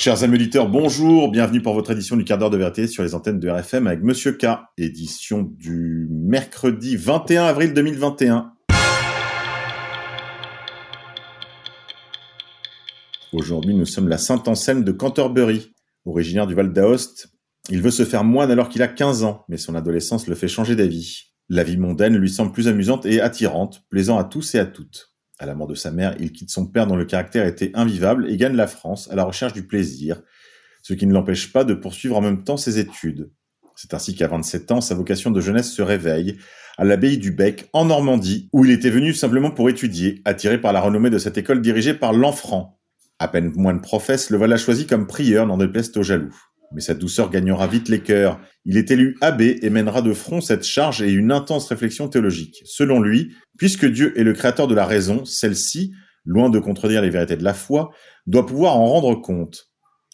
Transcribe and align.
Chers 0.00 0.24
amis 0.24 0.36
auditeurs, 0.36 0.66
bonjour, 0.66 1.30
bienvenue 1.30 1.60
pour 1.60 1.74
votre 1.74 1.90
édition 1.90 2.16
du 2.16 2.24
quart 2.24 2.38
d'heure 2.38 2.48
de 2.48 2.56
vérité 2.56 2.86
sur 2.86 3.02
les 3.02 3.14
antennes 3.14 3.38
de 3.38 3.50
RFM 3.50 3.86
avec 3.86 4.02
Monsieur 4.02 4.32
K, 4.32 4.46
édition 4.78 5.42
du 5.42 6.08
mercredi 6.10 6.96
21 6.96 7.44
avril 7.44 7.74
2021. 7.74 8.50
Aujourd'hui, 13.34 13.74
nous 13.74 13.84
sommes 13.84 14.08
la 14.08 14.16
Saint-Anselme 14.16 14.84
de 14.84 14.92
Canterbury, 14.92 15.74
originaire 16.06 16.46
du 16.46 16.54
Val 16.54 16.72
d'Aoste. 16.72 17.28
Il 17.68 17.82
veut 17.82 17.90
se 17.90 18.06
faire 18.06 18.24
moine 18.24 18.50
alors 18.50 18.70
qu'il 18.70 18.80
a 18.80 18.88
15 18.88 19.24
ans, 19.24 19.44
mais 19.50 19.58
son 19.58 19.74
adolescence 19.74 20.28
le 20.28 20.34
fait 20.34 20.48
changer 20.48 20.76
d'avis. 20.76 21.24
La 21.50 21.62
vie 21.62 21.76
mondaine 21.76 22.16
lui 22.16 22.30
semble 22.30 22.52
plus 22.52 22.68
amusante 22.68 23.04
et 23.04 23.20
attirante, 23.20 23.82
plaisant 23.90 24.16
à 24.16 24.24
tous 24.24 24.54
et 24.54 24.60
à 24.60 24.64
toutes. 24.64 25.10
À 25.40 25.46
la 25.46 25.54
mort 25.54 25.66
de 25.66 25.74
sa 25.74 25.90
mère, 25.90 26.14
il 26.20 26.32
quitte 26.32 26.50
son 26.50 26.66
père 26.66 26.86
dont 26.86 26.96
le 26.96 27.06
caractère 27.06 27.46
était 27.46 27.70
invivable 27.72 28.30
et 28.30 28.36
gagne 28.36 28.54
la 28.54 28.66
France 28.66 29.08
à 29.10 29.16
la 29.16 29.24
recherche 29.24 29.54
du 29.54 29.66
plaisir, 29.66 30.20
ce 30.82 30.92
qui 30.92 31.06
ne 31.06 31.14
l'empêche 31.14 31.50
pas 31.50 31.64
de 31.64 31.72
poursuivre 31.72 32.18
en 32.18 32.20
même 32.20 32.44
temps 32.44 32.58
ses 32.58 32.78
études. 32.78 33.30
C'est 33.74 33.94
ainsi 33.94 34.14
qu'à 34.14 34.28
27 34.28 34.70
ans, 34.70 34.80
sa 34.82 34.94
vocation 34.94 35.30
de 35.30 35.40
jeunesse 35.40 35.72
se 35.72 35.80
réveille 35.80 36.36
à 36.76 36.84
l'abbaye 36.84 37.16
du 37.16 37.32
Bec, 37.32 37.70
en 37.72 37.86
Normandie, 37.86 38.50
où 38.52 38.66
il 38.66 38.70
était 38.70 38.90
venu 38.90 39.14
simplement 39.14 39.50
pour 39.50 39.70
étudier, 39.70 40.20
attiré 40.26 40.60
par 40.60 40.74
la 40.74 40.82
renommée 40.82 41.08
de 41.08 41.16
cette 41.16 41.38
école 41.38 41.62
dirigée 41.62 41.94
par 41.94 42.12
Lanfranc, 42.12 42.78
à 43.18 43.26
peine 43.26 43.50
moine 43.54 43.80
professe, 43.80 44.28
le 44.28 44.36
voilà 44.36 44.58
choisi 44.58 44.86
comme 44.86 45.06
prieur, 45.06 45.46
n'en 45.46 45.56
déplaise 45.56 45.90
aux 45.96 46.02
jaloux. 46.02 46.36
Mais 46.72 46.80
sa 46.80 46.94
douceur 46.94 47.30
gagnera 47.30 47.66
vite 47.66 47.88
les 47.88 48.00
cœurs. 48.00 48.40
Il 48.64 48.76
est 48.76 48.90
élu 48.90 49.16
abbé 49.20 49.58
et 49.62 49.70
mènera 49.70 50.02
de 50.02 50.12
front 50.12 50.40
cette 50.40 50.62
charge 50.62 51.02
et 51.02 51.10
une 51.10 51.32
intense 51.32 51.66
réflexion 51.66 52.08
théologique. 52.08 52.62
Selon 52.64 53.00
lui, 53.00 53.34
puisque 53.58 53.86
Dieu 53.86 54.18
est 54.18 54.22
le 54.22 54.32
créateur 54.32 54.68
de 54.68 54.74
la 54.74 54.86
raison, 54.86 55.24
celle-ci, 55.24 55.92
loin 56.24 56.48
de 56.48 56.58
contredire 56.58 57.02
les 57.02 57.10
vérités 57.10 57.36
de 57.36 57.44
la 57.44 57.54
foi, 57.54 57.90
doit 58.26 58.46
pouvoir 58.46 58.76
en 58.76 58.86
rendre 58.86 59.14
compte. 59.16 59.70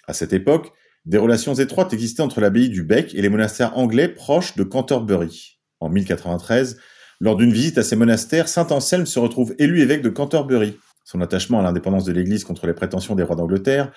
À 0.07 0.15
cette 0.15 0.33
époque, 0.33 0.73
des 1.05 1.19
relations 1.19 1.55
étroites 1.55 1.93
existaient 1.93 2.23
entre 2.23 2.41
l'abbaye 2.41 2.69
du 2.69 2.83
Bec 2.83 3.15
et 3.15 3.23
les 3.23 3.29
monastères 3.29 3.77
anglais 3.77 4.09
proches 4.09 4.57
de 4.57 4.65
Canterbury. 4.65 5.61
En 5.81 5.89
1093, 5.89 6.79
lors 7.21 7.37
d'une 7.37 7.53
visite 7.53 7.79
à 7.79 7.83
ces 7.83 7.97
monastères, 7.97 8.49
Saint 8.49 8.67
Anselme 8.71 9.07
se 9.07 9.19
retrouve 9.19 9.55
élu 9.59 9.81
évêque 9.81 10.03
de 10.03 10.09
Canterbury. 10.09 10.79
Son 11.05 11.21
attachement 11.21 11.61
à 11.61 11.63
l'indépendance 11.63 12.05
de 12.05 12.13
l'Église 12.13 12.45
contre 12.45 12.67
les 12.67 12.75
prétentions 12.75 13.15
des 13.15 13.23
rois 13.23 13.37
d'Angleterre 13.37 13.93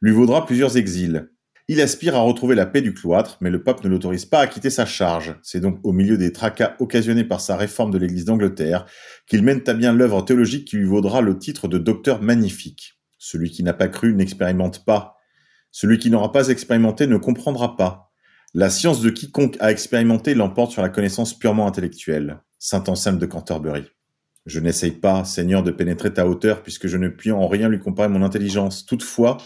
lui 0.00 0.12
vaudra 0.12 0.46
plusieurs 0.46 0.76
exils. 0.76 1.28
Il 1.68 1.80
aspire 1.80 2.16
à 2.16 2.20
retrouver 2.20 2.54
la 2.54 2.66
paix 2.66 2.82
du 2.82 2.92
cloître, 2.92 3.38
mais 3.40 3.50
le 3.50 3.62
pape 3.62 3.84
ne 3.84 3.88
l'autorise 3.88 4.24
pas 4.24 4.40
à 4.40 4.46
quitter 4.46 4.68
sa 4.68 4.84
charge. 4.84 5.36
C'est 5.42 5.60
donc 5.60 5.78
au 5.84 5.92
milieu 5.92 6.18
des 6.18 6.32
tracas 6.32 6.74
occasionnés 6.80 7.24
par 7.24 7.40
sa 7.40 7.56
réforme 7.56 7.92
de 7.92 7.98
l'Église 7.98 8.24
d'Angleterre 8.24 8.84
qu'il 9.26 9.42
mène 9.42 9.62
à 9.66 9.74
bien 9.74 9.92
l'œuvre 9.92 10.22
théologique 10.22 10.66
qui 10.66 10.76
lui 10.76 10.86
vaudra 10.86 11.20
le 11.20 11.38
titre 11.38 11.68
de 11.68 11.78
docteur 11.78 12.20
magnifique. 12.20 12.94
Celui 13.16 13.50
qui 13.50 13.62
n'a 13.62 13.74
pas 13.74 13.88
cru 13.88 14.14
n'expérimente 14.14 14.84
pas. 14.84 15.16
Celui 15.70 15.98
qui 15.98 16.10
n'aura 16.10 16.32
pas 16.32 16.48
expérimenté 16.48 17.06
ne 17.06 17.16
comprendra 17.16 17.76
pas. 17.76 18.10
La 18.54 18.68
science 18.68 19.00
de 19.00 19.10
quiconque 19.10 19.56
a 19.60 19.70
expérimenté 19.70 20.34
l'emporte 20.34 20.72
sur 20.72 20.82
la 20.82 20.88
connaissance 20.88 21.38
purement 21.38 21.66
intellectuelle. 21.66 22.40
Saint 22.58 22.84
Anselme 22.88 23.18
de 23.18 23.26
Canterbury. 23.26 23.84
Je 24.44 24.58
n'essaye 24.58 24.90
pas, 24.90 25.24
Seigneur, 25.24 25.62
de 25.62 25.70
pénétrer 25.70 26.12
ta 26.12 26.26
hauteur, 26.26 26.62
puisque 26.62 26.88
je 26.88 26.96
ne 26.96 27.08
puis 27.08 27.30
en 27.30 27.46
rien 27.46 27.68
lui 27.68 27.78
comparer 27.78 28.08
mon 28.08 28.22
intelligence. 28.22 28.84
Toutefois, 28.84 29.38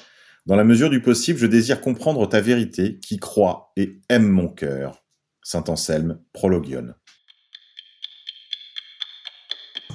dans 0.46 0.56
la 0.56 0.64
mesure 0.64 0.90
du 0.90 1.02
possible, 1.02 1.38
je 1.38 1.46
désire 1.46 1.80
comprendre 1.80 2.28
ta 2.28 2.40
vérité, 2.40 2.98
qui 3.00 3.18
croit 3.18 3.72
et 3.76 4.00
aime 4.08 4.28
mon 4.28 4.48
cœur. 4.48 5.04
Saint 5.42 5.64
Anselme, 5.68 6.20
Prologion. 6.32 6.94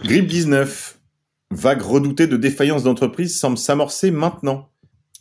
Grippe 0.04 0.28
19. 0.28 1.00
Vague 1.52 1.82
redoutée 1.82 2.28
de 2.28 2.38
défaillance 2.38 2.84
d'entreprise 2.84 3.40
semble 3.40 3.58
s'amorcer 3.58 4.12
maintenant. 4.12 4.70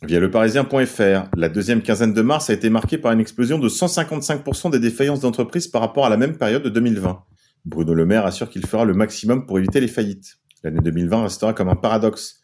Via 0.03 0.19
le 0.19 0.31
parisien.fr, 0.31 1.29
la 1.37 1.49
deuxième 1.49 1.81
quinzaine 1.81 2.13
de 2.13 2.21
mars 2.21 2.49
a 2.49 2.53
été 2.53 2.69
marquée 2.69 2.97
par 2.97 3.11
une 3.11 3.19
explosion 3.19 3.59
de 3.59 3.69
155% 3.69 4.71
des 4.71 4.79
défaillances 4.79 5.19
d'entreprise 5.19 5.67
par 5.67 5.81
rapport 5.81 6.05
à 6.05 6.09
la 6.09 6.17
même 6.17 6.37
période 6.37 6.63
de 6.63 6.69
2020. 6.69 7.23
Bruno 7.65 7.93
Le 7.93 8.05
Maire 8.05 8.25
assure 8.25 8.49
qu'il 8.49 8.65
fera 8.65 8.83
le 8.83 8.93
maximum 8.93 9.45
pour 9.45 9.59
éviter 9.59 9.79
les 9.79 9.87
faillites. 9.87 10.39
L'année 10.63 10.79
2020 10.81 11.23
restera 11.23 11.53
comme 11.53 11.69
un 11.69 11.75
paradoxe. 11.75 12.40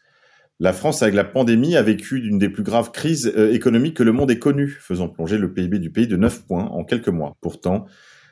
La 0.60 0.72
France, 0.72 1.02
avec 1.02 1.14
la 1.14 1.24
pandémie, 1.24 1.76
a 1.76 1.82
vécu 1.82 2.20
d'une 2.20 2.38
des 2.38 2.48
plus 2.48 2.64
graves 2.64 2.90
crises 2.90 3.32
euh, 3.36 3.52
économiques 3.52 3.96
que 3.96 4.02
le 4.02 4.10
monde 4.10 4.30
ait 4.30 4.40
connues, 4.40 4.76
faisant 4.80 5.08
plonger 5.08 5.38
le 5.38 5.52
PIB 5.52 5.78
du 5.78 5.90
pays 5.90 6.08
de 6.08 6.16
9 6.16 6.46
points 6.46 6.64
en 6.64 6.84
quelques 6.84 7.08
mois. 7.08 7.36
Pourtant, 7.40 7.86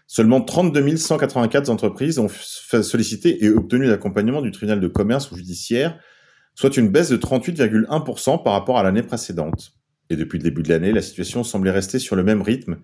seulement 0.09 0.41
32 0.41 0.97
184 0.97 1.69
entreprises 1.69 2.19
ont 2.19 2.29
sollicité 2.29 3.45
et 3.45 3.51
obtenu 3.51 3.87
l'accompagnement 3.87 4.43
du 4.43 4.51
tribunal 4.51 4.81
de 4.81 4.89
commerce 4.89 5.31
ou 5.31 5.37
judiciaire, 5.37 6.01
soit 6.57 6.77
une 6.77 6.89
baisse 6.89 7.11
de 7.11 7.17
38,1% 7.17 8.43
par 8.43 8.55
rapport 8.55 8.79
à 8.79 8.83
l'année 8.83 9.03
précédente. 9.03 9.75
Et 10.11 10.17
depuis 10.17 10.39
le 10.39 10.45
début 10.45 10.63
de 10.63 10.69
l'année, 10.69 10.93
la 10.93 11.03
situation 11.03 11.45
semblait 11.45 11.71
rester 11.71 12.01
sur 12.01 12.17
le 12.17 12.25
même 12.25 12.43
rythme 12.43 12.79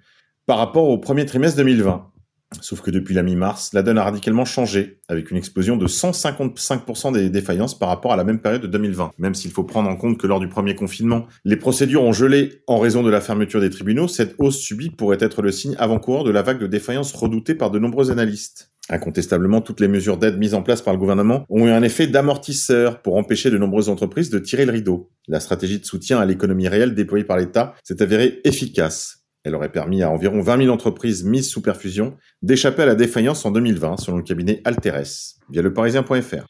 par 0.47 0.59
rapport 0.59 0.88
au 0.88 0.98
premier 0.98 1.26
trimestre 1.26 1.56
2020. 1.56 2.12
Sauf 2.61 2.81
que 2.81 2.91
depuis 2.91 3.15
la 3.15 3.23
mi-mars, 3.23 3.71
la 3.73 3.83
donne 3.83 3.99
a 3.99 4.05
radicalement 4.05 4.45
changé, 4.45 5.01
avec 5.09 5.31
une 5.31 5.37
explosion 5.37 5.77
de 5.77 5.87
155% 5.87 7.13
des 7.13 7.31
défaillances 7.31 7.79
par 7.79 7.89
rapport 7.89 8.13
à 8.13 8.17
la 8.17 8.25
même 8.25 8.41
période 8.41 8.63
de 8.63 8.67
2020. 8.67 9.13
Même 9.19 9.35
s'il 9.35 9.51
faut 9.51 9.65
prendre 9.65 9.89
en 9.89 9.97
compte 9.97 10.19
que 10.19 10.27
lors 10.27 10.41
du 10.41 10.49
premier 10.49 10.75
confinement, 10.75 11.27
les 11.45 11.57
procédures 11.57 12.03
ont 12.03 12.13
gelé 12.13 12.63
en 12.67 12.79
raison 12.79 13.03
de 13.03 13.11
la 13.11 13.21
fermeture 13.21 13.61
des 13.61 13.71
tribunaux, 13.71 14.09
cette 14.09 14.35
hausse 14.39 14.59
subie 14.59 14.91
pourrait 14.91 15.19
être 15.21 15.43
le 15.43 15.53
signe 15.53 15.75
avant-coureur 15.79 16.25
de 16.25 16.31
la 16.31 16.43
vague 16.43 16.61
de 16.61 16.67
défaillances 16.67 17.13
redoutée 17.13 17.55
par 17.55 17.71
de 17.71 17.79
nombreux 17.79 18.11
analystes. 18.11 18.73
Incontestablement, 18.89 19.61
toutes 19.61 19.81
les 19.81 19.89
mesures 19.89 20.19
d'aide 20.19 20.39
mises 20.39 20.55
en 20.55 20.63
place 20.63 20.83
par 20.83 20.93
le 20.93 20.99
gouvernement 20.99 21.45
ont 21.49 21.67
eu 21.67 21.71
un 21.71 21.83
effet 21.83 22.09
d'amortisseur 22.09 23.01
pour 23.01 23.17
empêcher 23.17 23.51
de 23.51 23.59
nombreuses 23.59 23.89
entreprises 23.89 24.29
de 24.29 24.41
tirer 24.41 24.67
le 24.67 24.73
rideau. 24.73 25.11
La 25.29 25.41
stratégie 25.41 25.79
de 25.79 25.84
soutien 25.84 26.19
à 26.19 26.27
l'économie 26.27 26.69
réelle 26.69 26.95
déployée 26.95 27.25
par 27.25 27.37
l'État 27.37 27.75
s'est 27.84 28.03
avérée 28.03 28.41
efficace. 28.45 29.22
Elle 29.44 29.54
aurait 29.54 29.72
permis 29.72 30.03
à 30.03 30.10
environ 30.10 30.41
20 30.41 30.64
000 30.64 30.75
entreprises 30.75 31.25
mises 31.25 31.50
sous 31.50 31.60
perfusion 31.60 32.16
d'échapper 32.42 32.82
à 32.82 32.86
la 32.86 32.94
défaillance 32.94 33.44
en 33.44 33.50
2020, 33.50 33.97
selon 33.97 34.19
le 34.19 34.22
cabinet 34.22 34.60
Alteres, 34.64 35.38
via 35.50 35.62
le 35.62 35.72
parisien.fr. 35.72 36.47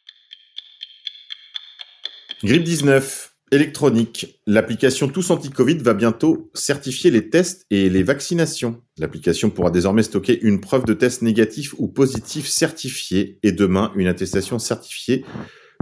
Grippe 2.45 2.65
19, 2.65 3.33
électronique. 3.53 4.41
L'application 4.47 5.09
Tous 5.09 5.31
Anti-Covid 5.31 5.77
va 5.77 5.95
bientôt 5.95 6.51
certifier 6.55 7.11
les 7.11 7.31
tests 7.31 7.67
et 7.71 7.89
les 7.89 8.03
vaccinations. 8.03 8.83
L'application 8.99 9.51
pourra 9.51 9.71
désormais 9.71 10.03
stocker 10.03 10.41
une 10.43 10.61
preuve 10.61 10.85
de 10.85 10.95
test 10.95 11.23
négatif 11.23 11.75
ou 11.79 11.89
positif 11.89 12.49
certifié 12.49 13.39
et 13.43 13.53
demain 13.53 13.93
une 13.95 14.09
attestation 14.09 14.59
certifiée 14.59 15.25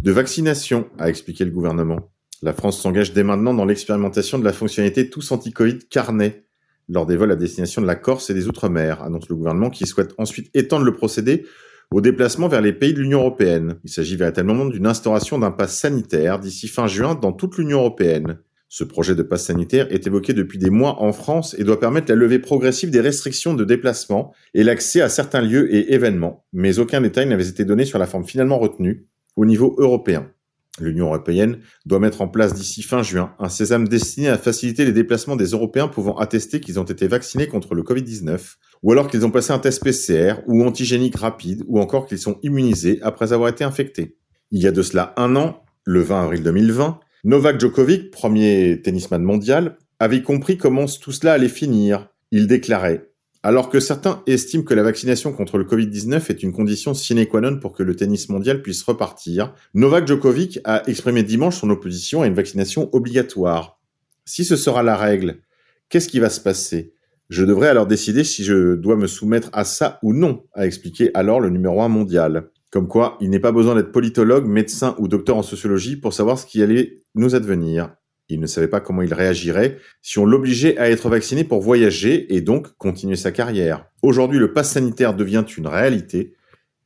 de 0.02 0.12
vaccination, 0.12 0.88
a 0.98 1.08
expliqué 1.08 1.44
le 1.44 1.50
gouvernement. 1.50 2.10
La 2.42 2.54
France 2.54 2.80
s'engage 2.80 3.12
dès 3.12 3.22
maintenant 3.22 3.52
dans 3.52 3.66
l'expérimentation 3.66 4.38
de 4.38 4.44
la 4.44 4.52
fonctionnalité 4.52 5.10
Tous 5.10 5.30
Anti-Covid 5.30 5.78
Carnet 5.90 6.46
lors 6.90 7.06
des 7.06 7.16
vols 7.16 7.32
à 7.32 7.36
destination 7.36 7.80
de 7.80 7.86
la 7.86 7.94
Corse 7.94 8.30
et 8.30 8.34
des 8.34 8.48
Outre-mer, 8.48 9.02
annonce 9.02 9.28
le 9.28 9.36
gouvernement 9.36 9.70
qui 9.70 9.86
souhaite 9.86 10.14
ensuite 10.18 10.50
étendre 10.54 10.84
le 10.84 10.92
procédé 10.92 11.46
au 11.92 12.00
déplacement 12.00 12.48
vers 12.48 12.60
les 12.60 12.72
pays 12.72 12.94
de 12.94 13.00
l'Union 13.00 13.20
européenne. 13.20 13.76
Il 13.84 13.90
s'agit 13.90 14.16
véritablement 14.16 14.66
d'une 14.66 14.86
instauration 14.86 15.38
d'un 15.38 15.50
pass 15.50 15.76
sanitaire 15.76 16.38
d'ici 16.38 16.68
fin 16.68 16.86
juin 16.86 17.14
dans 17.14 17.32
toute 17.32 17.58
l'Union 17.58 17.78
européenne. 17.78 18.38
Ce 18.68 18.84
projet 18.84 19.16
de 19.16 19.24
passe 19.24 19.46
sanitaire 19.46 19.88
est 19.90 20.06
évoqué 20.06 20.32
depuis 20.32 20.58
des 20.58 20.70
mois 20.70 21.02
en 21.02 21.12
France 21.12 21.56
et 21.58 21.64
doit 21.64 21.80
permettre 21.80 22.08
la 22.08 22.14
levée 22.14 22.38
progressive 22.38 22.90
des 22.90 23.00
restrictions 23.00 23.54
de 23.54 23.64
déplacement 23.64 24.32
et 24.54 24.62
l'accès 24.62 25.00
à 25.00 25.08
certains 25.08 25.42
lieux 25.42 25.74
et 25.74 25.92
événements, 25.92 26.44
mais 26.52 26.78
aucun 26.78 27.00
détail 27.00 27.26
n'avait 27.26 27.48
été 27.48 27.64
donné 27.64 27.84
sur 27.84 27.98
la 27.98 28.06
forme 28.06 28.24
finalement 28.24 28.58
retenue 28.58 29.08
au 29.34 29.44
niveau 29.44 29.74
européen. 29.78 30.30
L'Union 30.78 31.06
européenne 31.06 31.58
doit 31.84 31.98
mettre 31.98 32.22
en 32.22 32.28
place 32.28 32.54
d'ici 32.54 32.82
fin 32.82 33.02
juin 33.02 33.34
un 33.38 33.48
sésame 33.48 33.88
destiné 33.88 34.28
à 34.28 34.38
faciliter 34.38 34.84
les 34.84 34.92
déplacements 34.92 35.36
des 35.36 35.46
Européens 35.46 35.88
pouvant 35.88 36.16
attester 36.16 36.60
qu'ils 36.60 36.78
ont 36.78 36.84
été 36.84 37.08
vaccinés 37.08 37.48
contre 37.48 37.74
le 37.74 37.82
Covid-19, 37.82 38.56
ou 38.82 38.92
alors 38.92 39.08
qu'ils 39.08 39.26
ont 39.26 39.30
passé 39.30 39.52
un 39.52 39.58
test 39.58 39.82
PCR 39.82 40.42
ou 40.46 40.64
antigénique 40.64 41.16
rapide, 41.16 41.64
ou 41.66 41.80
encore 41.80 42.06
qu'ils 42.06 42.18
sont 42.18 42.38
immunisés 42.42 43.00
après 43.02 43.32
avoir 43.32 43.48
été 43.48 43.64
infectés. 43.64 44.16
Il 44.52 44.62
y 44.62 44.68
a 44.68 44.72
de 44.72 44.82
cela 44.82 45.12
un 45.16 45.36
an, 45.36 45.64
le 45.84 46.00
20 46.00 46.22
avril 46.22 46.42
2020, 46.42 47.00
Novak 47.24 47.60
Djokovic, 47.60 48.10
premier 48.10 48.80
tennisman 48.82 49.22
mondial, 49.22 49.76
avait 49.98 50.22
compris 50.22 50.56
comment 50.56 50.86
tout 50.86 51.12
cela 51.12 51.34
allait 51.34 51.48
finir. 51.48 52.08
Il 52.30 52.46
déclarait 52.46 53.09
alors 53.42 53.70
que 53.70 53.80
certains 53.80 54.22
estiment 54.26 54.64
que 54.64 54.74
la 54.74 54.82
vaccination 54.82 55.32
contre 55.32 55.56
le 55.56 55.64
Covid-19 55.64 56.30
est 56.30 56.42
une 56.42 56.52
condition 56.52 56.92
sine 56.92 57.26
qua 57.26 57.40
non 57.40 57.58
pour 57.58 57.72
que 57.72 57.82
le 57.82 57.96
tennis 57.96 58.28
mondial 58.28 58.60
puisse 58.60 58.82
repartir, 58.82 59.54
Novak 59.72 60.06
Djokovic 60.06 60.60
a 60.64 60.82
exprimé 60.88 61.22
dimanche 61.22 61.56
son 61.56 61.70
opposition 61.70 62.20
à 62.20 62.26
une 62.26 62.34
vaccination 62.34 62.90
obligatoire. 62.92 63.80
Si 64.26 64.44
ce 64.44 64.56
sera 64.56 64.82
la 64.82 64.96
règle, 64.96 65.40
qu'est-ce 65.88 66.08
qui 66.08 66.20
va 66.20 66.28
se 66.28 66.40
passer? 66.40 66.92
Je 67.30 67.44
devrais 67.44 67.68
alors 67.68 67.86
décider 67.86 68.24
si 68.24 68.44
je 68.44 68.74
dois 68.74 68.96
me 68.96 69.06
soumettre 69.06 69.50
à 69.52 69.64
ça 69.64 69.98
ou 70.02 70.12
non, 70.12 70.44
a 70.52 70.66
expliqué 70.66 71.10
alors 71.14 71.40
le 71.40 71.48
numéro 71.48 71.80
un 71.80 71.88
mondial. 71.88 72.50
Comme 72.70 72.88
quoi, 72.88 73.16
il 73.20 73.30
n'est 73.30 73.40
pas 73.40 73.52
besoin 73.52 73.74
d'être 73.74 73.92
politologue, 73.92 74.46
médecin 74.46 74.94
ou 74.98 75.08
docteur 75.08 75.36
en 75.36 75.42
sociologie 75.42 75.96
pour 75.96 76.12
savoir 76.12 76.38
ce 76.38 76.46
qui 76.46 76.62
allait 76.62 77.02
nous 77.14 77.34
advenir. 77.34 77.94
Il 78.30 78.40
ne 78.40 78.46
savait 78.46 78.68
pas 78.68 78.80
comment 78.80 79.02
il 79.02 79.12
réagirait 79.12 79.78
si 80.02 80.18
on 80.18 80.24
l'obligeait 80.24 80.78
à 80.78 80.88
être 80.88 81.08
vacciné 81.08 81.44
pour 81.44 81.60
voyager 81.60 82.34
et 82.34 82.40
donc 82.40 82.68
continuer 82.78 83.16
sa 83.16 83.32
carrière. 83.32 83.86
Aujourd'hui, 84.02 84.38
le 84.38 84.52
pass 84.52 84.72
sanitaire 84.72 85.14
devient 85.14 85.44
une 85.56 85.66
réalité. 85.66 86.34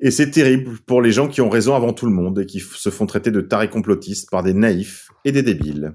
Et 0.01 0.11
c'est 0.11 0.31
terrible 0.31 0.79
pour 0.87 1.01
les 1.01 1.13
gens 1.13 1.29
qui 1.29 1.41
ont 1.41 1.49
raison 1.49 1.75
avant 1.75 1.93
tout 1.93 2.07
le 2.07 2.13
monde 2.13 2.41
et 2.41 2.47
qui 2.47 2.61
se 2.61 2.91
font 2.91 3.07
traiter 3.07 3.31
de 3.31 3.41
tarés 3.41 3.71
complotistes 3.71 4.31
par 4.31 4.43
des 4.43 4.55
naïfs 4.55 5.09
et 5.25 5.33
des 5.33 5.43
débiles. 5.43 5.95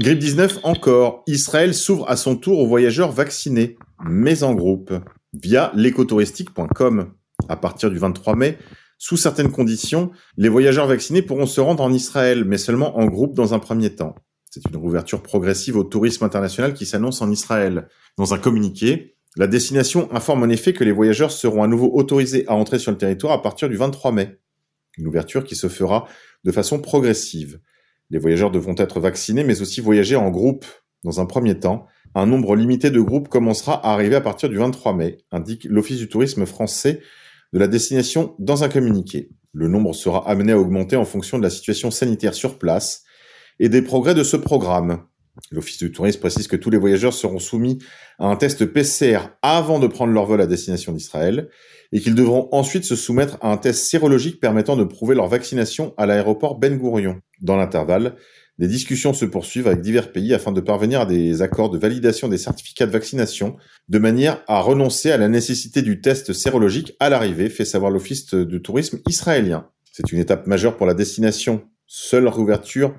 Grippe 0.00 0.18
19 0.18 0.60
encore. 0.62 1.22
Israël 1.26 1.74
s'ouvre 1.74 2.08
à 2.08 2.16
son 2.16 2.36
tour 2.36 2.58
aux 2.58 2.66
voyageurs 2.66 3.12
vaccinés, 3.12 3.76
mais 4.04 4.42
en 4.42 4.54
groupe, 4.54 4.92
via 5.34 5.70
l'écotouristique.com. 5.74 7.12
À 7.48 7.56
partir 7.56 7.90
du 7.90 7.98
23 7.98 8.36
mai, 8.36 8.58
sous 9.04 9.16
certaines 9.16 9.50
conditions, 9.50 10.12
les 10.36 10.48
voyageurs 10.48 10.86
vaccinés 10.86 11.22
pourront 11.22 11.46
se 11.46 11.60
rendre 11.60 11.82
en 11.82 11.92
Israël, 11.92 12.44
mais 12.44 12.56
seulement 12.56 12.96
en 13.00 13.06
groupe 13.06 13.34
dans 13.34 13.52
un 13.52 13.58
premier 13.58 13.92
temps. 13.96 14.14
C'est 14.48 14.64
une 14.64 14.76
ouverture 14.76 15.24
progressive 15.24 15.76
au 15.76 15.82
tourisme 15.82 16.22
international 16.24 16.72
qui 16.72 16.86
s'annonce 16.86 17.20
en 17.20 17.28
Israël. 17.28 17.88
Dans 18.16 18.32
un 18.32 18.38
communiqué, 18.38 19.16
la 19.34 19.48
destination 19.48 20.08
informe 20.14 20.44
en 20.44 20.48
effet 20.48 20.72
que 20.72 20.84
les 20.84 20.92
voyageurs 20.92 21.32
seront 21.32 21.64
à 21.64 21.66
nouveau 21.66 21.90
autorisés 21.92 22.44
à 22.46 22.54
entrer 22.54 22.78
sur 22.78 22.92
le 22.92 22.96
territoire 22.96 23.32
à 23.32 23.42
partir 23.42 23.68
du 23.68 23.74
23 23.74 24.12
mai. 24.12 24.38
Une 24.96 25.08
ouverture 25.08 25.42
qui 25.42 25.56
se 25.56 25.68
fera 25.68 26.06
de 26.44 26.52
façon 26.52 26.78
progressive. 26.78 27.58
Les 28.10 28.20
voyageurs 28.20 28.52
devront 28.52 28.76
être 28.78 29.00
vaccinés 29.00 29.42
mais 29.42 29.62
aussi 29.62 29.80
voyager 29.80 30.14
en 30.14 30.30
groupe 30.30 30.64
dans 31.02 31.20
un 31.20 31.26
premier 31.26 31.58
temps. 31.58 31.88
Un 32.14 32.26
nombre 32.26 32.54
limité 32.54 32.90
de 32.90 33.00
groupes 33.00 33.28
commencera 33.28 33.84
à 33.84 33.94
arriver 33.94 34.14
à 34.14 34.20
partir 34.20 34.48
du 34.48 34.58
23 34.58 34.94
mai, 34.94 35.18
indique 35.32 35.64
l'Office 35.64 35.98
du 35.98 36.08
tourisme 36.08 36.46
français 36.46 37.00
de 37.52 37.58
la 37.58 37.68
destination 37.68 38.34
dans 38.38 38.64
un 38.64 38.68
communiqué. 38.68 39.30
Le 39.52 39.68
nombre 39.68 39.94
sera 39.94 40.28
amené 40.28 40.52
à 40.52 40.58
augmenter 40.58 40.96
en 40.96 41.04
fonction 41.04 41.38
de 41.38 41.42
la 41.42 41.50
situation 41.50 41.90
sanitaire 41.90 42.34
sur 42.34 42.58
place 42.58 43.04
et 43.60 43.68
des 43.68 43.82
progrès 43.82 44.14
de 44.14 44.24
ce 44.24 44.36
programme. 44.36 45.04
L'Office 45.50 45.78
du 45.78 45.92
tourisme 45.92 46.20
précise 46.20 46.46
que 46.46 46.56
tous 46.56 46.70
les 46.70 46.78
voyageurs 46.78 47.14
seront 47.14 47.38
soumis 47.38 47.78
à 48.18 48.26
un 48.26 48.36
test 48.36 48.66
PCR 48.66 49.18
avant 49.40 49.78
de 49.78 49.86
prendre 49.86 50.12
leur 50.12 50.26
vol 50.26 50.40
à 50.40 50.46
destination 50.46 50.92
d'Israël 50.92 51.48
et 51.90 52.00
qu'ils 52.00 52.14
devront 52.14 52.48
ensuite 52.52 52.84
se 52.84 52.96
soumettre 52.96 53.38
à 53.40 53.50
un 53.50 53.56
test 53.56 53.84
sérologique 53.84 54.40
permettant 54.40 54.76
de 54.76 54.84
prouver 54.84 55.14
leur 55.14 55.28
vaccination 55.28 55.94
à 55.96 56.06
l'aéroport 56.06 56.58
Ben 56.58 56.76
Gurion. 56.76 57.20
Dans 57.40 57.56
l'intervalle, 57.56 58.16
des 58.58 58.68
discussions 58.68 59.14
se 59.14 59.24
poursuivent 59.24 59.66
avec 59.66 59.80
divers 59.80 60.12
pays 60.12 60.34
afin 60.34 60.52
de 60.52 60.60
parvenir 60.60 61.00
à 61.00 61.06
des 61.06 61.42
accords 61.42 61.70
de 61.70 61.78
validation 61.78 62.28
des 62.28 62.38
certificats 62.38 62.86
de 62.86 62.92
vaccination 62.92 63.56
de 63.88 63.98
manière 63.98 64.42
à 64.46 64.60
renoncer 64.60 65.10
à 65.10 65.16
la 65.16 65.28
nécessité 65.28 65.82
du 65.82 66.00
test 66.00 66.32
sérologique 66.32 66.94
à 67.00 67.08
l'arrivée, 67.08 67.48
fait 67.48 67.64
savoir 67.64 67.90
l'Office 67.90 68.34
du 68.34 68.60
tourisme 68.60 69.00
israélien. 69.08 69.68
C'est 69.90 70.12
une 70.12 70.18
étape 70.18 70.46
majeure 70.46 70.76
pour 70.76 70.86
la 70.86 70.94
destination. 70.94 71.64
Seule 71.86 72.28
réouverture 72.28 72.94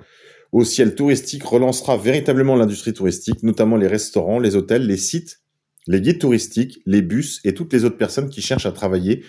au 0.52 0.64
ciel 0.64 0.94
touristique 0.94 1.44
relancera 1.44 1.96
véritablement 1.96 2.56
l'industrie 2.56 2.92
touristique, 2.92 3.42
notamment 3.42 3.76
les 3.76 3.88
restaurants, 3.88 4.38
les 4.38 4.54
hôtels, 4.54 4.86
les 4.86 4.96
sites, 4.96 5.40
les 5.86 6.00
guides 6.00 6.20
touristiques, 6.20 6.80
les 6.86 7.02
bus 7.02 7.40
et 7.44 7.54
toutes 7.54 7.72
les 7.72 7.84
autres 7.84 7.96
personnes 7.96 8.28
qui 8.28 8.42
cherchent 8.42 8.66
à 8.66 8.72
travailler 8.72 9.24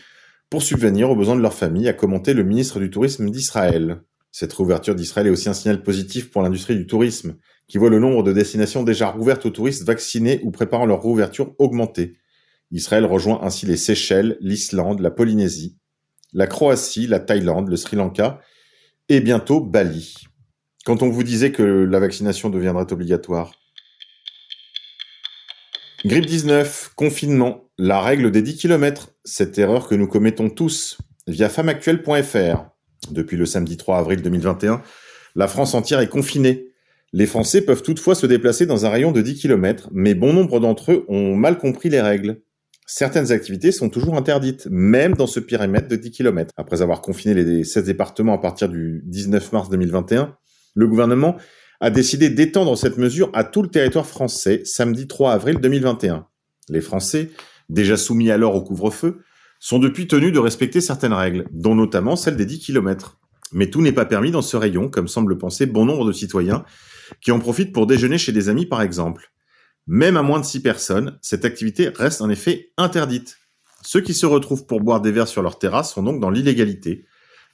pour 0.49 0.61
subvenir 0.61 1.09
aux 1.09 1.15
besoins 1.15 1.35
de 1.35 1.41
leur 1.41 1.53
famille, 1.53 1.87
a 1.87 1.93
commenté 1.93 2.33
le 2.33 2.43
ministre 2.43 2.79
du 2.79 2.89
Tourisme 2.89 3.29
d'Israël. 3.29 4.01
Cette 4.37 4.51
réouverture 4.51 4.95
d'Israël 4.95 5.27
est 5.27 5.29
aussi 5.29 5.47
un 5.47 5.53
signal 5.53 5.81
positif 5.81 6.29
pour 6.29 6.41
l'industrie 6.41 6.75
du 6.75 6.85
tourisme, 6.85 7.37
qui 7.69 7.77
voit 7.77 7.89
le 7.89 7.99
nombre 7.99 8.21
de 8.21 8.33
destinations 8.33 8.83
déjà 8.83 9.09
rouvertes 9.09 9.45
aux 9.45 9.49
touristes 9.49 9.85
vaccinés 9.85 10.41
ou 10.43 10.51
préparant 10.51 10.85
leur 10.85 11.01
réouverture 11.01 11.55
augmenter. 11.57 12.17
Israël 12.69 13.05
rejoint 13.05 13.39
ainsi 13.43 13.65
les 13.65 13.77
Seychelles, 13.77 14.35
l'Islande, 14.41 14.99
la 14.99 15.09
Polynésie, 15.09 15.77
la 16.33 16.47
Croatie, 16.47 17.07
la 17.07 17.21
Thaïlande, 17.21 17.69
le 17.69 17.77
Sri 17.77 17.95
Lanka 17.95 18.41
et 19.07 19.21
bientôt 19.21 19.61
Bali 19.61 20.15
quand 20.85 21.01
on 21.01 21.09
vous 21.09 21.23
disait 21.23 21.53
que 21.53 21.63
la 21.63 21.99
vaccination 22.01 22.49
deviendrait 22.49 22.91
obligatoire? 22.91 23.53
Grippe 26.03 26.25
19, 26.25 26.91
confinement, 26.97 27.69
la 27.77 28.01
règle 28.01 28.31
des 28.31 28.41
10 28.41 28.57
km, 28.57 29.11
cette 29.23 29.57
erreur 29.57 29.87
que 29.87 29.95
nous 29.95 30.09
commettons 30.09 30.49
tous, 30.49 30.97
via 31.25 31.47
femmeactuelle.fr. 31.47 32.74
Depuis 33.11 33.37
le 33.37 33.45
samedi 33.45 33.77
3 33.77 33.99
avril 33.99 34.21
2021, 34.21 34.81
la 35.35 35.47
France 35.47 35.73
entière 35.73 35.99
est 35.99 36.09
confinée. 36.09 36.69
Les 37.13 37.25
Français 37.25 37.61
peuvent 37.61 37.83
toutefois 37.83 38.15
se 38.15 38.25
déplacer 38.25 38.65
dans 38.65 38.85
un 38.85 38.89
rayon 38.89 39.11
de 39.11 39.21
10 39.21 39.35
km, 39.35 39.89
mais 39.93 40.15
bon 40.15 40.33
nombre 40.33 40.59
d'entre 40.59 40.91
eux 40.91 41.05
ont 41.07 41.35
mal 41.35 41.57
compris 41.57 41.89
les 41.89 42.01
règles. 42.01 42.41
Certaines 42.87 43.31
activités 43.31 43.71
sont 43.71 43.89
toujours 43.89 44.15
interdites, 44.15 44.67
même 44.69 45.15
dans 45.15 45.27
ce 45.27 45.39
périmètre 45.39 45.87
de 45.87 45.95
10 45.95 46.11
km. 46.11 46.51
Après 46.57 46.81
avoir 46.81 47.01
confiné 47.01 47.33
les 47.33 47.63
16 47.63 47.85
départements 47.85 48.33
à 48.33 48.37
partir 48.37 48.69
du 48.69 49.01
19 49.05 49.51
mars 49.53 49.69
2021, 49.69 50.35
le 50.75 50.87
gouvernement 50.87 51.37
a 51.81 51.89
décidé 51.89 52.29
d'étendre 52.29 52.77
cette 52.77 52.97
mesure 52.97 53.29
à 53.33 53.43
tout 53.43 53.61
le 53.61 53.69
territoire 53.69 54.05
français 54.05 54.61
samedi 54.65 55.07
3 55.07 55.33
avril 55.33 55.57
2021. 55.59 56.27
Les 56.69 56.81
Français, 56.81 57.31
déjà 57.69 57.97
soumis 57.97 58.31
alors 58.31 58.55
au 58.55 58.61
couvre-feu, 58.61 59.19
sont 59.59 59.79
depuis 59.79 60.07
tenus 60.07 60.33
de 60.33 60.39
respecter 60.39 60.81
certaines 60.81 61.13
règles, 61.13 61.47
dont 61.51 61.75
notamment 61.75 62.15
celle 62.15 62.35
des 62.35 62.45
10 62.45 62.59
km. 62.59 63.19
Mais 63.51 63.69
tout 63.69 63.81
n'est 63.81 63.91
pas 63.91 64.05
permis 64.05 64.31
dans 64.31 64.41
ce 64.41 64.57
rayon, 64.57 64.89
comme 64.89 65.07
semble 65.07 65.37
penser 65.37 65.65
bon 65.65 65.85
nombre 65.85 66.05
de 66.05 66.11
citoyens, 66.11 66.65
qui 67.21 67.31
en 67.31 67.39
profitent 67.39 67.73
pour 67.73 67.87
déjeuner 67.87 68.17
chez 68.17 68.31
des 68.31 68.49
amis 68.49 68.65
par 68.65 68.81
exemple. 68.81 69.31
Même 69.87 70.17
à 70.17 70.23
moins 70.23 70.39
de 70.39 70.45
6 70.45 70.61
personnes, 70.61 71.17
cette 71.21 71.45
activité 71.45 71.89
reste 71.89 72.21
en 72.21 72.29
effet 72.29 72.71
interdite. 72.77 73.37
Ceux 73.83 74.01
qui 74.01 74.13
se 74.13 74.25
retrouvent 74.25 74.65
pour 74.65 74.81
boire 74.81 75.01
des 75.01 75.11
verres 75.11 75.27
sur 75.27 75.43
leur 75.43 75.59
terrasse 75.59 75.93
sont 75.93 76.03
donc 76.03 76.19
dans 76.19 76.31
l'illégalité, 76.31 77.05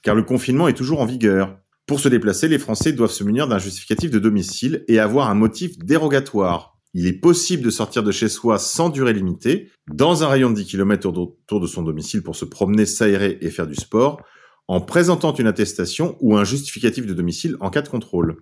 car 0.02 0.14
le 0.14 0.22
confinement 0.22 0.66
est 0.68 0.74
toujours 0.74 1.00
en 1.00 1.06
vigueur, 1.06 1.58
pour 1.86 1.98
se 1.98 2.08
déplacer, 2.08 2.48
les 2.48 2.58
Français 2.58 2.92
doivent 2.92 3.10
se 3.10 3.24
munir 3.24 3.48
d'un 3.48 3.58
justificatif 3.58 4.10
de 4.10 4.18
domicile 4.18 4.84
et 4.86 4.98
avoir 5.00 5.28
un 5.28 5.34
motif 5.34 5.78
dérogatoire. 5.78 6.71
Il 6.94 7.06
est 7.06 7.14
possible 7.14 7.62
de 7.62 7.70
sortir 7.70 8.02
de 8.02 8.12
chez 8.12 8.28
soi 8.28 8.58
sans 8.58 8.90
durée 8.90 9.14
limitée, 9.14 9.70
dans 9.88 10.24
un 10.24 10.28
rayon 10.28 10.50
de 10.50 10.56
10 10.56 10.66
km 10.66 11.08
autour 11.08 11.60
de 11.60 11.66
son 11.66 11.82
domicile 11.82 12.22
pour 12.22 12.36
se 12.36 12.44
promener, 12.44 12.84
s'aérer 12.84 13.38
et 13.40 13.50
faire 13.50 13.66
du 13.66 13.74
sport, 13.74 14.20
en 14.68 14.80
présentant 14.80 15.34
une 15.34 15.46
attestation 15.46 16.16
ou 16.20 16.36
un 16.36 16.44
justificatif 16.44 17.06
de 17.06 17.14
domicile 17.14 17.56
en 17.60 17.70
cas 17.70 17.82
de 17.82 17.88
contrôle. 17.88 18.36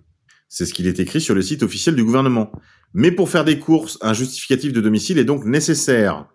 C'est 0.49 0.67
ce 0.67 0.75
qu'il 0.75 0.89
est 0.89 0.99
écrit 0.99 1.21
sur 1.21 1.35
le 1.35 1.43
site 1.43 1.63
officiel 1.63 1.95
du 1.95 2.05
gouvernement. 2.05 2.51
Mais 2.93 3.13
pour 3.13 3.29
faire 3.29 3.45
des 3.45 3.61
courses, 3.61 3.99
un 4.01 4.15
justificatif 4.15 4.73
de 4.73 4.81
domicile 4.81 5.19
est 5.19 5.25
donc 5.25 5.45
nécessaire. 5.45 6.27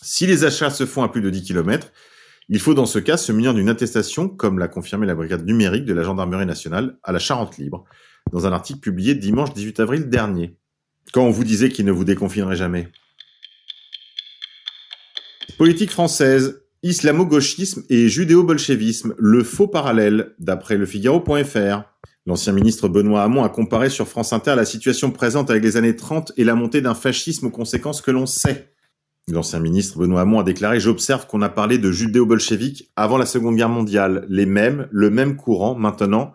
Si 0.00 0.26
les 0.26 0.44
achats 0.44 0.70
se 0.70 0.86
font 0.86 1.02
à 1.02 1.08
plus 1.10 1.20
de 1.20 1.28
10 1.28 1.42
km, 1.42 1.92
il 2.48 2.60
faut 2.60 2.74
dans 2.74 2.86
ce 2.86 2.98
cas 2.98 3.18
se 3.18 3.30
munir 3.30 3.52
d'une 3.52 3.68
attestation, 3.68 4.28
comme 4.28 4.58
l'a 4.58 4.68
confirmé 4.68 5.06
la 5.06 5.14
brigade 5.14 5.44
numérique 5.44 5.84
de 5.84 5.92
la 5.92 6.02
gendarmerie 6.02 6.46
nationale 6.46 6.98
à 7.02 7.12
la 7.12 7.18
Charente 7.18 7.58
Libre, 7.58 7.84
dans 8.32 8.46
un 8.46 8.52
article 8.52 8.80
publié 8.80 9.14
dimanche 9.14 9.52
18 9.52 9.80
avril 9.80 10.08
dernier. 10.08 10.56
Quand 11.12 11.24
on 11.24 11.30
vous 11.30 11.44
disait 11.44 11.68
qu'il 11.68 11.84
ne 11.84 11.92
vous 11.92 12.04
déconfinerait 12.04 12.56
jamais. 12.56 12.88
Politique 15.58 15.90
française, 15.90 16.62
islamo-gauchisme 16.82 17.84
et 17.88 18.08
judéo-bolchevisme, 18.08 19.14
le 19.18 19.44
faux 19.44 19.68
parallèle, 19.68 20.34
d'après 20.38 20.76
le 20.76 20.86
Figaro.fr. 20.86 21.84
L'ancien 22.26 22.52
ministre 22.52 22.88
Benoît 22.88 23.22
Hamon 23.22 23.42
a 23.42 23.48
comparé 23.48 23.90
sur 23.90 24.08
France 24.08 24.32
Inter 24.32 24.54
la 24.56 24.64
situation 24.64 25.10
présente 25.10 25.50
avec 25.50 25.62
les 25.62 25.76
années 25.76 25.96
30 25.96 26.32
et 26.36 26.44
la 26.44 26.54
montée 26.54 26.80
d'un 26.80 26.94
fascisme 26.94 27.46
aux 27.46 27.50
conséquences 27.50 28.00
que 28.00 28.10
l'on 28.10 28.26
sait. 28.26 28.72
L'ancien 29.28 29.60
ministre 29.60 29.98
Benoît 29.98 30.22
Hamon 30.22 30.40
a 30.40 30.44
déclaré 30.44 30.80
J'observe 30.80 31.26
qu'on 31.26 31.42
a 31.42 31.48
parlé 31.48 31.78
de 31.78 31.92
judéo-bolcheviques 31.92 32.90
avant 32.96 33.18
la 33.18 33.26
Seconde 33.26 33.56
Guerre 33.56 33.68
mondiale. 33.68 34.26
Les 34.28 34.46
mêmes, 34.46 34.88
le 34.90 35.10
même 35.10 35.36
courant, 35.36 35.74
maintenant, 35.74 36.32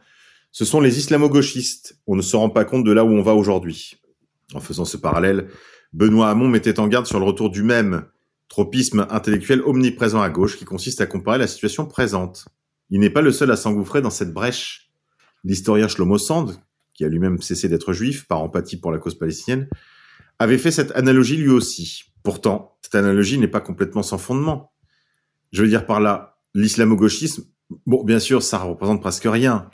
ce 0.52 0.66
sont 0.66 0.80
les 0.80 1.00
islamo-gauchistes. 1.00 2.00
On 2.08 2.16
ne 2.16 2.22
se 2.22 2.36
rend 2.36 2.50
pas 2.50 2.66
compte 2.66 2.86
de 2.86 2.92
là 2.92 3.04
où 3.04 3.10
on 3.10 3.22
va 3.22 3.34
aujourd'hui. 3.34 3.98
En 4.54 4.60
faisant 4.60 4.86
ce 4.86 4.98
parallèle, 4.98 5.50
Benoît 5.94 6.30
Hamon 6.30 6.48
mettait 6.48 6.80
en 6.80 6.88
garde 6.88 7.06
sur 7.06 7.20
le 7.20 7.26
retour 7.26 7.50
du 7.50 7.64
même 7.64 8.06
tropisme 8.50 9.06
intellectuel 9.10 9.62
omniprésent 9.62 10.22
à 10.22 10.30
gauche 10.30 10.58
qui 10.58 10.66
consiste 10.66 11.02
à 11.02 11.06
comparer 11.06 11.38
la 11.38 11.48
situation 11.48 11.86
présente. 11.86 12.48
Il 12.90 13.00
n'est 13.00 13.10
pas 13.10 13.22
le 13.22 13.32
seul 13.32 13.52
à 13.52 13.58
s'engouffrer 13.58 14.02
dans 14.02 14.10
cette 14.10 14.34
brèche. 14.34 14.90
L'historien 15.44 15.88
Shlomo 15.88 16.18
Sand, 16.18 16.60
qui 16.94 17.04
a 17.04 17.10
lui-même 17.10 17.42
cessé 17.42 17.68
d'être 17.68 17.94
juif 17.94 18.26
par 18.28 18.42
empathie 18.42 18.78
pour 18.78 18.92
la 18.92 19.00
cause 19.00 19.18
palestinienne, 19.18 19.68
avait 20.40 20.58
fait 20.58 20.72
cette 20.72 20.92
analogie 20.96 21.38
lui 21.38 21.50
aussi. 21.50 22.04
Pourtant, 22.24 22.78
cette 22.82 22.96
analogie 22.96 23.38
n'est 23.38 23.48
pas 23.48 23.60
complètement 23.60 24.04
sans 24.04 24.18
fondement. 24.18 24.72
Je 25.52 25.62
veux 25.62 25.70
dire 25.70 25.86
par 25.86 26.00
là, 26.00 26.38
l'islamo-gauchisme, 26.56 27.44
bon, 27.86 28.04
bien 28.04 28.20
sûr, 28.20 28.42
ça 28.44 28.60
représente 28.60 29.02
presque 29.02 29.26
rien. 29.26 29.70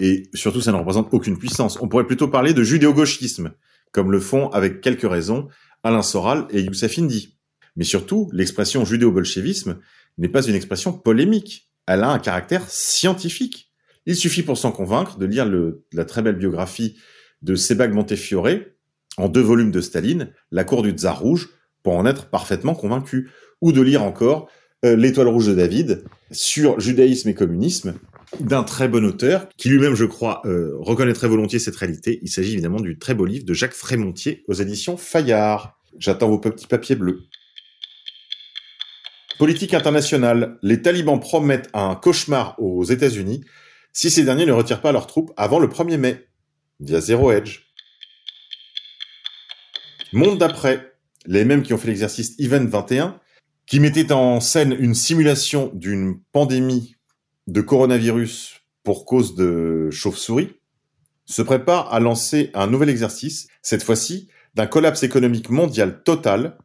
Et 0.00 0.28
surtout, 0.34 0.60
ça 0.60 0.72
ne 0.72 0.76
représente 0.76 1.08
aucune 1.12 1.38
puissance. 1.38 1.78
On 1.80 1.88
pourrait 1.88 2.06
plutôt 2.06 2.28
parler 2.28 2.52
de 2.52 2.62
judéo-gauchisme, 2.62 3.52
comme 3.94 4.10
le 4.10 4.20
font, 4.20 4.48
avec 4.48 4.80
quelques 4.80 5.08
raisons, 5.08 5.48
Alain 5.84 6.02
Soral 6.02 6.46
et 6.50 6.60
Youssef 6.60 6.98
Indy. 6.98 7.38
Mais 7.76 7.84
surtout, 7.84 8.28
l'expression 8.32 8.84
judéo-bolchevisme 8.84 9.78
n'est 10.18 10.28
pas 10.28 10.44
une 10.44 10.56
expression 10.56 10.92
polémique. 10.92 11.70
Elle 11.86 12.02
a 12.02 12.10
un 12.10 12.18
caractère 12.18 12.68
scientifique. 12.68 13.70
Il 14.04 14.16
suffit 14.16 14.42
pour 14.42 14.58
s'en 14.58 14.72
convaincre 14.72 15.16
de 15.16 15.26
lire 15.26 15.48
la 15.92 16.04
très 16.04 16.22
belle 16.22 16.36
biographie 16.36 16.96
de 17.42 17.54
Sebag 17.54 17.94
Montefiore, 17.94 18.48
en 19.16 19.28
deux 19.28 19.40
volumes 19.40 19.70
de 19.70 19.80
Staline, 19.80 20.32
La 20.50 20.64
cour 20.64 20.82
du 20.82 20.90
tsar 20.90 21.20
rouge, 21.20 21.50
pour 21.84 21.94
en 21.94 22.04
être 22.04 22.26
parfaitement 22.26 22.74
convaincu. 22.74 23.30
Ou 23.60 23.70
de 23.70 23.80
lire 23.80 24.02
encore 24.02 24.50
euh, 24.84 24.96
L'étoile 24.96 25.28
rouge 25.28 25.46
de 25.46 25.54
David 25.54 26.04
sur 26.32 26.80
judaïsme 26.80 27.28
et 27.28 27.34
communisme 27.34 27.94
d'un 28.40 28.62
très 28.62 28.88
bon 28.88 29.04
auteur 29.04 29.48
qui 29.56 29.68
lui-même, 29.68 29.94
je 29.94 30.04
crois, 30.04 30.42
euh, 30.44 30.72
reconnaîtrait 30.78 31.28
volontiers 31.28 31.58
cette 31.58 31.76
réalité. 31.76 32.18
Il 32.22 32.28
s'agit 32.28 32.52
évidemment 32.52 32.80
du 32.80 32.98
très 32.98 33.14
beau 33.14 33.24
livre 33.24 33.44
de 33.44 33.54
Jacques 33.54 33.74
Frémontier 33.74 34.44
aux 34.48 34.54
éditions 34.54 34.96
Fayard. 34.96 35.78
J'attends 35.98 36.28
vos 36.28 36.38
petits 36.38 36.66
papiers 36.66 36.96
bleus. 36.96 37.22
Politique 39.38 39.74
internationale. 39.74 40.58
Les 40.62 40.80
talibans 40.82 41.18
promettent 41.18 41.68
un 41.74 41.94
cauchemar 41.94 42.54
aux 42.58 42.84
États-Unis 42.84 43.44
si 43.92 44.10
ces 44.10 44.24
derniers 44.24 44.46
ne 44.46 44.52
retirent 44.52 44.80
pas 44.80 44.92
leurs 44.92 45.06
troupes 45.06 45.32
avant 45.36 45.58
le 45.58 45.68
1er 45.68 45.96
mai, 45.96 46.26
via 46.80 47.00
Zero 47.00 47.30
Edge. 47.30 47.60
Monde 50.12 50.38
d'après, 50.38 50.94
les 51.26 51.44
mêmes 51.44 51.62
qui 51.62 51.72
ont 51.72 51.78
fait 51.78 51.88
l'exercice 51.88 52.34
Event 52.38 52.66
21, 52.66 53.20
qui 53.66 53.80
mettait 53.80 54.12
en 54.12 54.40
scène 54.40 54.76
une 54.78 54.94
simulation 54.94 55.70
d'une 55.74 56.20
pandémie 56.32 56.93
de 57.46 57.60
coronavirus 57.60 58.60
pour 58.82 59.04
cause 59.04 59.34
de 59.34 59.88
chauve-souris, 59.90 60.54
se 61.26 61.42
préparent 61.42 61.92
à 61.92 62.00
lancer 62.00 62.50
un 62.54 62.66
nouvel 62.66 62.90
exercice, 62.90 63.48
cette 63.62 63.82
fois-ci 63.82 64.28
d'un 64.54 64.66
collapse 64.66 65.02
économique 65.02 65.50
mondial 65.50 66.02
total, 66.02 66.58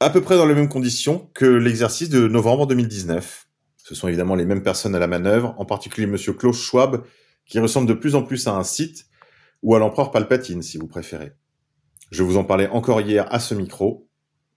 à 0.00 0.10
peu 0.10 0.20
près 0.20 0.36
dans 0.36 0.46
les 0.46 0.54
mêmes 0.54 0.68
conditions 0.68 1.30
que 1.34 1.46
l'exercice 1.46 2.08
de 2.08 2.28
novembre 2.28 2.66
2019. 2.66 3.46
Ce 3.76 3.94
sont 3.94 4.08
évidemment 4.08 4.34
les 4.34 4.44
mêmes 4.44 4.62
personnes 4.62 4.94
à 4.94 4.98
la 4.98 5.06
manœuvre, 5.06 5.54
en 5.58 5.64
particulier 5.64 6.06
Monsieur 6.06 6.32
Klaus 6.32 6.60
Schwab, 6.60 7.04
qui 7.46 7.60
ressemble 7.60 7.86
de 7.86 7.94
plus 7.94 8.14
en 8.14 8.22
plus 8.22 8.46
à 8.48 8.56
un 8.56 8.64
site, 8.64 9.06
ou 9.62 9.74
à 9.74 9.78
l'empereur 9.78 10.10
Palpatine, 10.10 10.62
si 10.62 10.76
vous 10.76 10.88
préférez. 10.88 11.32
Je 12.10 12.22
vous 12.22 12.36
en 12.36 12.44
parlais 12.44 12.68
encore 12.68 13.00
hier 13.00 13.32
à 13.32 13.40
ce 13.40 13.54
micro. 13.54 14.08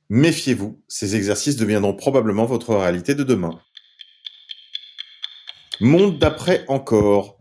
Méfiez-vous, 0.09 0.81
ces 0.87 1.15
exercices 1.15 1.55
deviendront 1.55 1.93
probablement 1.93 2.45
votre 2.45 2.75
réalité 2.75 3.15
de 3.15 3.23
demain. 3.23 3.59
Monde 5.81 6.19
d'après 6.19 6.65
encore. 6.67 7.37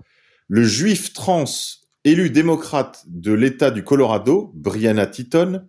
Le 0.48 0.64
juif 0.64 1.12
trans 1.12 1.44
élu 2.04 2.30
démocrate 2.30 3.04
de 3.06 3.32
l'État 3.32 3.70
du 3.70 3.84
Colorado, 3.84 4.52
Brianna 4.54 5.06
Titon, 5.06 5.66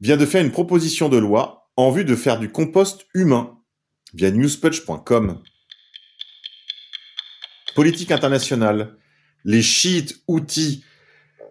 vient 0.00 0.16
de 0.16 0.26
faire 0.26 0.44
une 0.44 0.52
proposition 0.52 1.08
de 1.08 1.16
loi 1.16 1.70
en 1.76 1.90
vue 1.90 2.04
de 2.04 2.14
faire 2.14 2.38
du 2.38 2.50
compost 2.50 3.06
humain 3.14 3.58
via 4.14 4.30
newsputch.com. 4.30 5.42
Politique 7.74 8.10
internationale. 8.10 8.96
Les 9.44 9.62
chiites 9.62 10.20
outils 10.28 10.84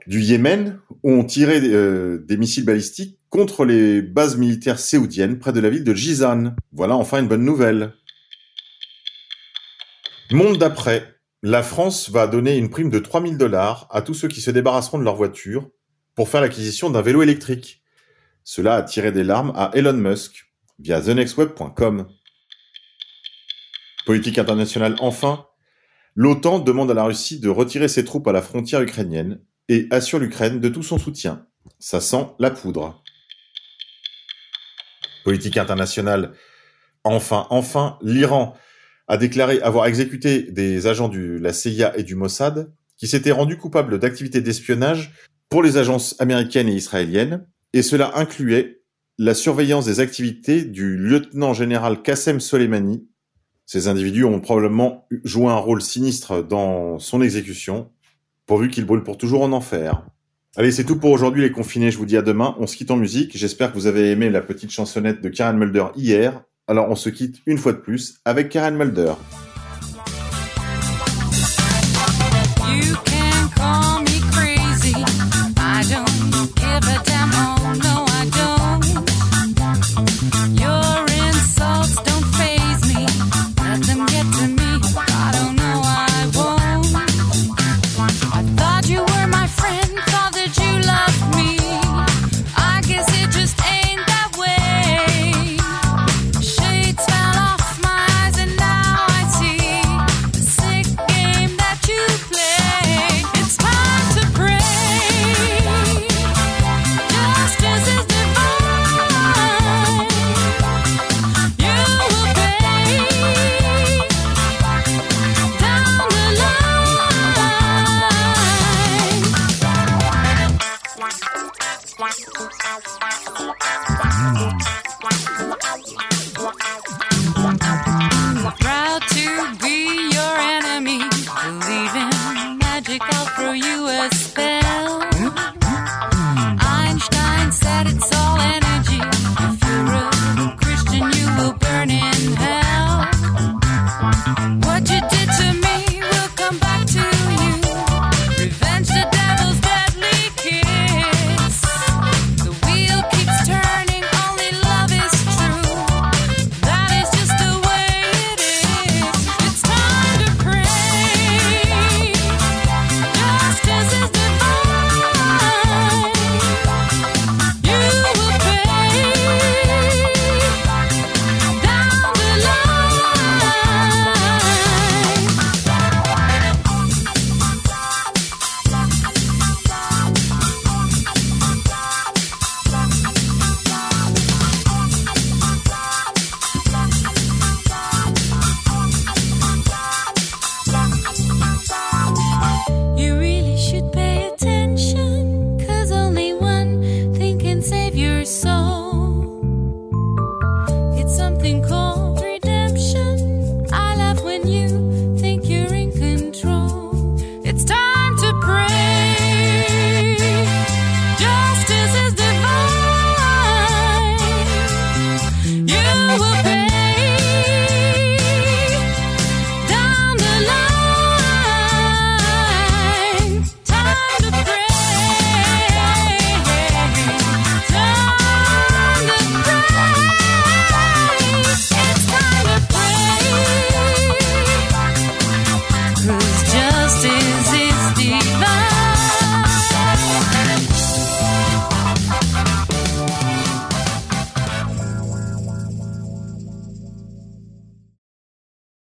du 0.06 0.22
Yémen 0.22 0.80
ont 1.04 1.24
tiré 1.24 1.60
euh, 1.64 2.24
des 2.28 2.38
missiles 2.38 2.66
balistiques 2.66 3.18
contre 3.30 3.66
les 3.66 4.02
bases 4.02 4.38
militaires 4.38 4.80
séoudiennes 4.80 5.40
près 5.40 5.54
de 5.54 5.60
la 5.60 5.70
ville 5.70 5.84
de 5.84 5.94
Jizan. 5.94 6.56
Voilà 6.72 6.96
enfin 6.96 7.20
une 7.20 7.28
bonne 7.28 7.46
nouvelle. 7.46 7.94
Monde 10.32 10.60
d'après. 10.60 11.16
La 11.42 11.64
France 11.64 12.12
va 12.12 12.28
donner 12.28 12.56
une 12.56 12.70
prime 12.70 12.92
de 12.92 13.00
3000 13.00 13.38
dollars 13.38 13.88
à 13.90 14.04
tous 14.04 14.14
ceux 14.14 14.28
qui 14.28 14.42
se 14.42 14.52
débarrasseront 14.52 15.00
de 15.00 15.04
leur 15.04 15.16
voiture 15.16 15.72
pour 16.14 16.30
faire 16.30 16.42
l'acquisition 16.42 16.92
d'un 16.92 17.02
vélo 17.02 17.24
électrique. 17.24 17.82
Cela 18.44 18.76
a 18.76 18.84
tiré 18.84 19.12
des 19.12 19.24
larmes 19.24 19.52
à 19.56 19.72
Elon 19.74 19.94
Musk 19.94 20.46
via 20.78 21.02
thenextweb.com. 21.02 22.08
Politique 24.06 24.38
internationale 24.38 24.96
enfin. 25.00 25.48
L'OTAN 26.14 26.60
demande 26.60 26.92
à 26.92 26.94
la 26.94 27.06
Russie 27.06 27.40
de 27.40 27.50
retirer 27.50 27.88
ses 27.88 28.06
troupes 28.06 28.28
à 28.28 28.32
la 28.32 28.44
frontière 28.44 28.82
ukrainienne 28.82 29.42
et 29.68 29.88
assure 29.90 30.20
l'Ukraine 30.20 30.60
de 30.60 30.70
tout 30.70 30.84
son 30.84 31.00
soutien. 31.00 31.48
Ça 31.80 32.02
sent 32.02 32.28
la 32.38 32.52
poudre. 32.52 33.02
Politique 35.24 35.58
internationale. 35.58 36.34
Enfin, 37.04 37.48
enfin, 37.50 37.98
l'Iran 38.04 38.56
a 39.10 39.18
déclaré 39.18 39.60
avoir 39.62 39.88
exécuté 39.88 40.44
des 40.44 40.88
agents 40.88 41.10
de 41.10 41.38
la 41.42 41.52
CIA 41.52 41.98
et 41.98 42.04
du 42.04 42.16
Mossad 42.16 42.72
qui 42.96 43.08
s'étaient 43.08 43.32
rendus 43.32 43.58
coupables 43.58 43.98
d'activités 43.98 44.40
d'espionnage 44.40 45.14
pour 45.50 45.64
les 45.64 45.78
agences 45.78 46.16
américaines 46.20 46.70
et 46.70 46.76
israéliennes, 46.76 47.46
et 47.74 47.82
cela 47.82 48.12
incluait 48.16 48.82
la 49.18 49.34
surveillance 49.34 49.86
des 49.86 50.00
activités 50.00 50.64
du 50.64 50.96
lieutenant 50.96 51.54
général 51.54 52.04
Qassem 52.04 52.40
Soleimani. 52.40 53.08
Ces 53.66 53.88
individus 53.88 54.26
ont 54.26 54.40
probablement 54.40 55.08
joué 55.24 55.48
un 55.48 55.58
rôle 55.58 55.82
sinistre 55.82 56.44
dans 56.44 57.00
son 57.00 57.22
exécution, 57.22 57.90
pourvu 58.46 58.70
qu'il 58.70 58.86
brûle 58.86 59.04
pour 59.04 59.18
toujours 59.18 59.42
en 59.42 59.52
enfer. 59.52 60.06
Allez, 60.56 60.72
c'est 60.72 60.84
tout 60.84 61.00
pour 61.00 61.12
aujourd'hui 61.12 61.42
les 61.42 61.52
confinés, 61.52 61.90
je 61.90 61.98
vous 61.98 62.06
dis 62.06 62.18
à 62.18 62.22
demain, 62.22 62.56
on 62.60 62.68
se 62.68 62.76
quitte 62.76 62.92
en 62.92 62.98
musique, 62.98 63.36
j'espère 63.38 63.72
que 63.72 63.78
vous 63.78 63.88
avez 63.88 64.12
aimé 64.12 64.30
la 64.30 64.42
petite 64.42 64.72
chansonnette 64.72 65.22
de 65.22 65.30
Karen 65.30 65.58
Mulder 65.58 65.86
hier, 65.96 66.44
alors 66.70 66.88
on 66.90 66.96
se 66.96 67.10
quitte 67.10 67.42
une 67.48 67.58
fois 67.58 67.74
de 67.74 67.80
plus 67.80 68.20
avec 68.26 68.50
Karen 68.50 68.78
Mulder. 68.78 69.14